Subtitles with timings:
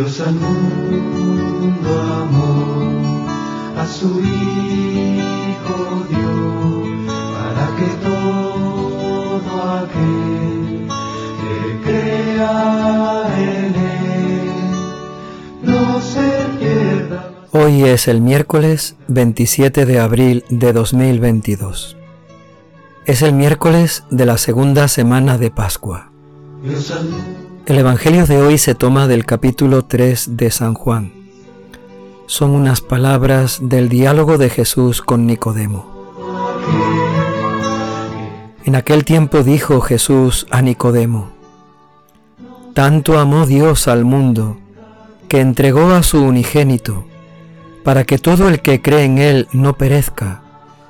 [0.00, 1.90] Dios al mundo
[2.22, 3.28] amó,
[3.76, 6.06] a su Hijo
[7.34, 10.88] para que todo aquel
[11.42, 14.50] que crea en Él
[15.64, 17.30] no se pierda.
[17.50, 21.98] Hoy es el miércoles 27 de abril de 2022.
[23.04, 26.10] Es el miércoles de la segunda semana de Pascua.
[27.66, 31.12] El Evangelio de hoy se toma del capítulo 3 de San Juan.
[32.26, 35.86] Son unas palabras del diálogo de Jesús con Nicodemo.
[38.64, 41.30] En aquel tiempo dijo Jesús a Nicodemo,
[42.74, 44.58] Tanto amó Dios al mundo,
[45.28, 47.04] que entregó a su unigénito,
[47.84, 50.42] para que todo el que cree en Él no perezca,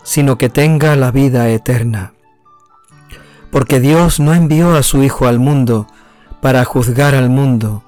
[0.03, 2.15] sino que tenga la vida eterna.
[3.51, 5.89] Porque Dios no envió a su Hijo al mundo
[6.41, 7.83] para juzgar al mundo,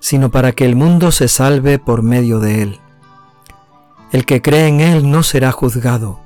[0.00, 2.80] sino para que el mundo se salve por medio de Él.
[4.12, 6.20] El que cree en Él no será juzgado,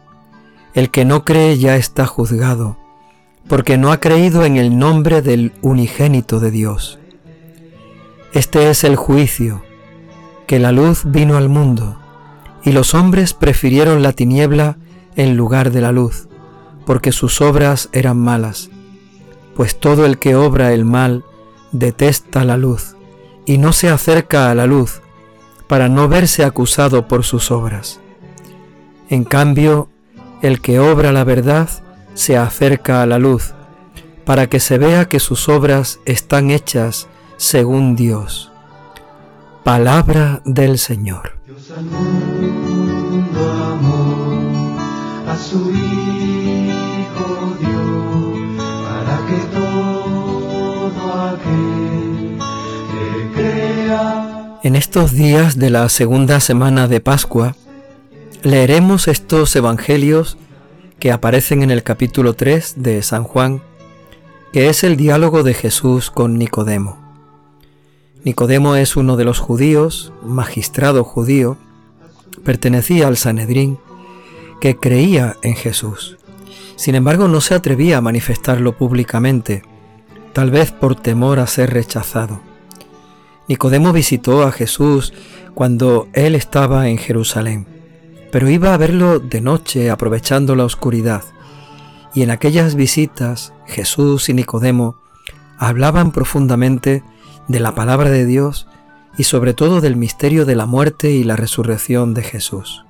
[0.74, 2.76] el que no cree ya está juzgado,
[3.48, 6.98] porque no ha creído en el nombre del unigénito de Dios.
[8.32, 9.62] Este es el juicio,
[10.46, 11.98] que la luz vino al mundo,
[12.64, 14.76] y los hombres prefirieron la tiniebla
[15.16, 16.28] en lugar de la luz,
[16.84, 18.70] porque sus obras eran malas.
[19.56, 21.24] Pues todo el que obra el mal
[21.72, 22.96] detesta la luz,
[23.46, 25.00] y no se acerca a la luz,
[25.66, 28.00] para no verse acusado por sus obras.
[29.10, 29.88] En cambio,
[30.42, 31.68] el que obra la verdad
[32.14, 33.54] se acerca a la luz,
[34.24, 38.52] para que se vea que sus obras están hechas según Dios.
[39.64, 41.38] Palabra del Señor.
[54.64, 57.54] En estos días de la segunda semana de Pascua,
[58.42, 60.36] leeremos estos evangelios
[60.98, 63.62] que aparecen en el capítulo 3 de San Juan,
[64.52, 66.98] que es el diálogo de Jesús con Nicodemo.
[68.24, 71.56] Nicodemo es uno de los judíos, magistrado judío,
[72.44, 73.78] pertenecía al Sanedrín,
[74.60, 76.18] que creía en Jesús.
[76.74, 79.62] Sin embargo, no se atrevía a manifestarlo públicamente,
[80.32, 82.47] tal vez por temor a ser rechazado.
[83.48, 85.14] Nicodemo visitó a Jesús
[85.54, 87.66] cuando él estaba en Jerusalén,
[88.30, 91.24] pero iba a verlo de noche aprovechando la oscuridad.
[92.14, 94.96] Y en aquellas visitas Jesús y Nicodemo
[95.58, 97.02] hablaban profundamente
[97.48, 98.68] de la palabra de Dios
[99.16, 102.84] y sobre todo del misterio de la muerte y la resurrección de Jesús.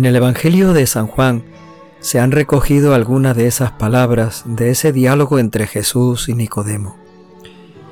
[0.00, 1.42] En el Evangelio de San Juan
[2.00, 6.96] se han recogido algunas de esas palabras de ese diálogo entre Jesús y Nicodemo.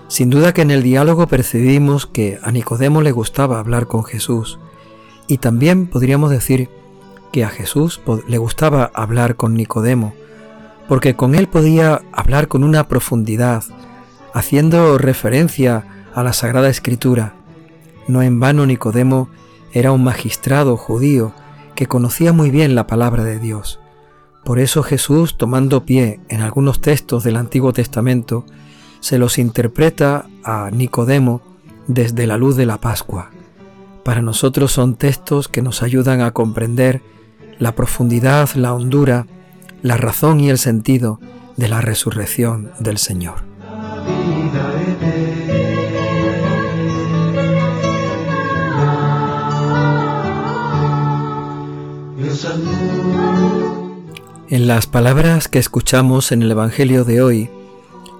[0.09, 4.59] Sin duda que en el diálogo percibimos que a Nicodemo le gustaba hablar con Jesús
[5.27, 6.71] y también podríamos decir
[7.31, 10.15] que a Jesús le gustaba hablar con Nicodemo,
[10.89, 13.65] porque con él podía hablar con una profundidad,
[14.33, 17.35] haciendo referencia a la Sagrada Escritura.
[18.07, 19.29] No en vano Nicodemo
[19.75, 21.35] era un magistrado judío
[21.79, 23.79] que conocía muy bien la palabra de Dios.
[24.45, 28.45] Por eso Jesús, tomando pie en algunos textos del Antiguo Testamento,
[28.99, 31.41] se los interpreta a Nicodemo
[31.87, 33.31] desde la luz de la Pascua.
[34.03, 37.01] Para nosotros son textos que nos ayudan a comprender
[37.61, 39.29] la profundidad, la hondura,
[39.81, 41.21] la razón y el sentido
[41.57, 43.45] de la resurrección del Señor.
[54.51, 57.51] En las palabras que escuchamos en el Evangelio de hoy,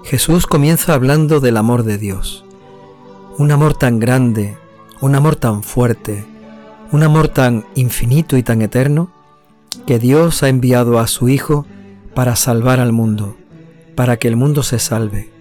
[0.03, 2.45] Jesús comienza hablando del amor de Dios.
[3.39, 4.55] Un amor tan grande,
[5.01, 6.27] un amor tan fuerte,
[6.91, 9.09] un amor tan infinito y tan eterno,
[9.87, 11.65] que Dios ha enviado a su Hijo
[12.13, 13.35] para salvar al mundo,
[13.95, 15.31] para que el mundo se salve.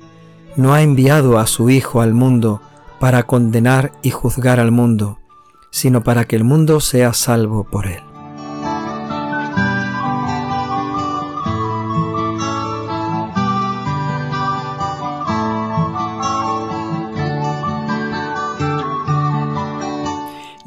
[0.56, 2.62] No ha enviado a su Hijo al mundo
[2.98, 5.18] para condenar y juzgar al mundo,
[5.70, 8.07] sino para que el mundo sea salvo por él.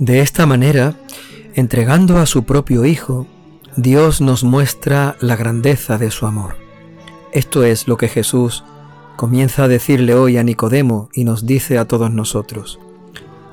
[0.02, 0.96] De esta manera,
[1.54, 3.28] entregando a su propio Hijo,
[3.76, 6.56] Dios nos muestra la grandeza de su amor.
[7.34, 8.64] Esto es lo que Jesús
[9.16, 12.80] comienza a decirle hoy a Nicodemo y nos dice a todos nosotros.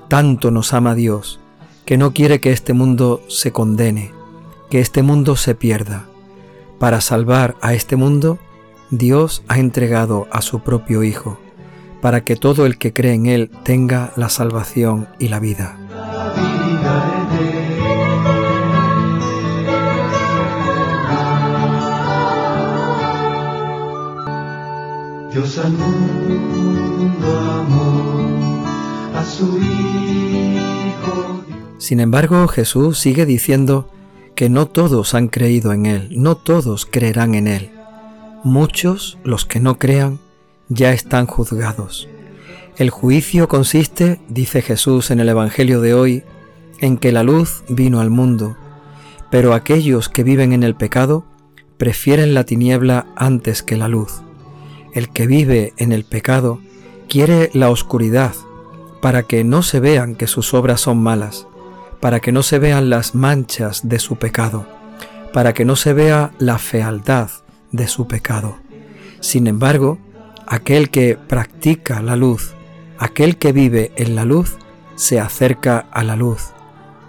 [0.09, 1.39] Tanto nos ama Dios,
[1.85, 4.13] que no quiere que este mundo se condene,
[4.71, 6.07] que este mundo se pierda.
[6.79, 8.39] Para salvar a este mundo,
[8.91, 11.39] Dios ha entregado a su propio Hijo,
[12.01, 15.79] para que todo el que cree en Él tenga la salvación y la vida.
[25.57, 27.27] Al mundo
[29.15, 31.43] a su Hijo.
[31.79, 33.89] Sin embargo, Jesús sigue diciendo
[34.35, 37.71] que no todos han creído en Él, no todos creerán en Él.
[38.45, 40.19] Muchos, los que no crean,
[40.69, 42.11] ya están juzgados.
[42.77, 46.25] El juicio consiste, dice Jesús en el Evangelio de hoy,
[46.79, 48.59] en que la luz vino al mundo,
[49.31, 51.25] pero aquellos que viven en el pecado
[51.79, 54.23] prefieren la tiniebla antes que la luz.
[54.99, 56.61] El que vive en el pecado
[57.09, 58.35] quiere la oscuridad
[59.01, 61.47] para que no se vean que sus obras son malas,
[62.01, 64.67] para que no se vean las manchas de su pecado,
[65.33, 67.31] para que no se vea la fealdad
[67.71, 68.57] de su pecado.
[69.21, 70.01] Sin embargo,
[70.49, 72.57] aquel que practica la luz,
[72.99, 74.59] aquel que vive en la luz,
[74.97, 76.49] se acerca a la luz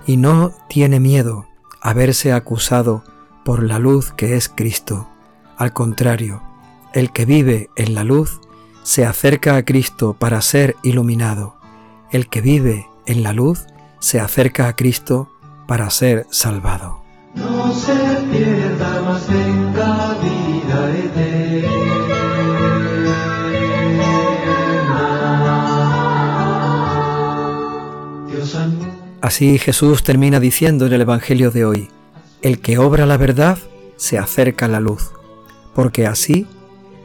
[0.06, 1.48] y no tiene miedo
[1.82, 3.04] a verse acusado
[3.44, 5.10] por la luz que es Cristo.
[5.58, 6.44] Al contrario,
[6.94, 8.40] el que vive en la luz
[8.84, 11.56] se acerca a Cristo para ser iluminado.
[12.12, 13.66] El que vive en la luz
[14.00, 15.30] se acerca a Cristo
[15.68, 17.04] para ser salvado.
[17.36, 17.94] No se
[18.32, 19.20] pierda
[20.22, 21.70] vida eterna.
[28.28, 28.58] Dios
[29.22, 31.90] Así Jesús termina diciendo en el Evangelio de hoy,
[32.42, 33.58] el que obra la verdad
[33.98, 35.12] se acerca a la luz,
[35.76, 36.48] porque así,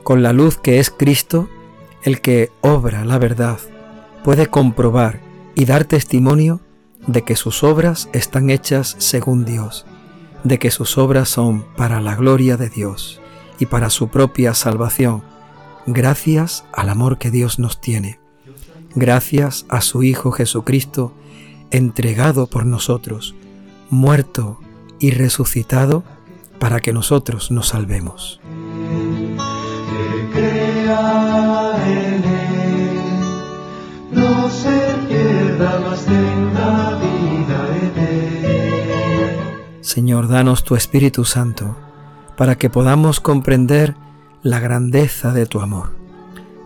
[0.04, 1.48] con la luz que es Cristo,
[2.02, 3.58] el que obra la verdad
[4.22, 5.20] puede comprobar
[5.54, 6.60] y dar testimonio
[7.06, 9.86] de que sus obras están hechas según Dios,
[10.44, 13.20] de que sus obras son para la gloria de Dios
[13.58, 15.22] y para su propia salvación,
[15.86, 18.20] gracias al amor que Dios nos tiene,
[18.94, 21.14] gracias a su Hijo Jesucristo,
[21.70, 23.34] entregado por nosotros,
[23.90, 24.60] muerto
[24.98, 26.04] y resucitado
[26.58, 28.40] para que nosotros nos salvemos.
[39.94, 41.76] Señor, danos tu Espíritu Santo,
[42.36, 43.94] para que podamos comprender
[44.42, 45.94] la grandeza de tu amor.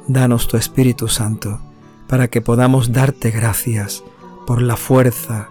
[0.06, 1.60] Danos tu Espíritu Santo,
[2.06, 4.02] para que podamos darte gracias
[4.46, 5.50] por la fuerza,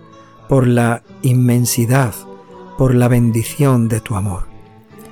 [0.49, 2.15] por la inmensidad,
[2.79, 4.45] por la bendición de tu amor.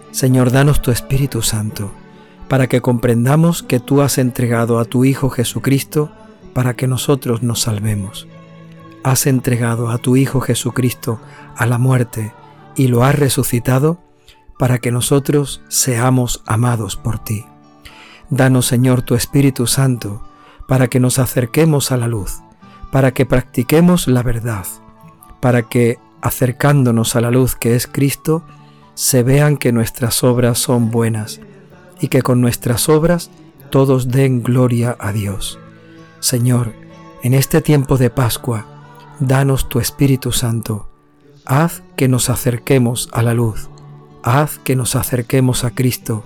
[0.09, 1.91] Señor, danos tu Espíritu Santo,
[2.47, 6.11] para que comprendamos que tú has entregado a tu Hijo Jesucristo
[6.53, 8.27] para que nosotros nos salvemos.
[9.03, 11.19] Has entregado a tu Hijo Jesucristo
[11.55, 12.33] a la muerte
[12.75, 13.99] y lo has resucitado
[14.57, 17.45] para que nosotros seamos amados por ti.
[18.29, 20.23] Danos, Señor, tu Espíritu Santo,
[20.67, 22.41] para que nos acerquemos a la luz,
[22.91, 24.65] para que practiquemos la verdad,
[25.39, 28.43] para que, acercándonos a la luz que es Cristo,
[28.95, 31.41] se vean que nuestras obras son buenas
[31.99, 33.29] y que con nuestras obras
[33.69, 35.59] todos den gloria a Dios.
[36.19, 36.73] Señor,
[37.23, 38.65] en este tiempo de Pascua,
[39.19, 40.87] danos tu Espíritu Santo.
[41.45, 43.69] Haz que nos acerquemos a la luz.
[44.23, 46.23] Haz que nos acerquemos a Cristo.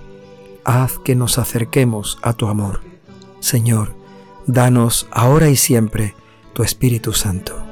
[0.64, 2.80] Haz que nos acerquemos a tu amor.
[3.40, 3.94] Señor,
[4.46, 6.14] danos ahora y siempre
[6.52, 7.69] tu Espíritu Santo.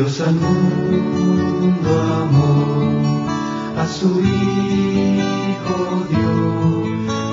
[0.00, 1.90] Dios al mundo
[2.22, 3.28] amó
[3.78, 5.78] a su Hijo
[6.08, 6.36] dio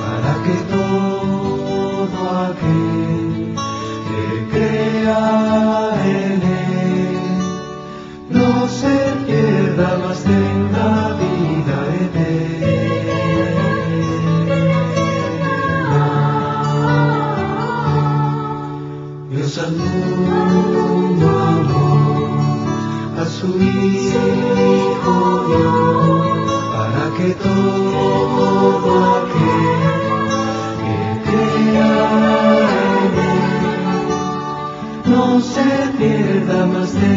[0.01, 2.17] para que todo
[2.49, 3.55] aquel
[4.09, 5.96] que crea
[36.87, 37.16] was there.